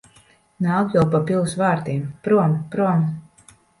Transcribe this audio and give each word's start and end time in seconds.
Nāk 0.65 0.95
jau 0.95 1.03
pa 1.11 1.21
pils 1.27 1.53
vārtiem. 1.61 2.07
Prom! 2.29 2.57
Prom! 2.77 3.05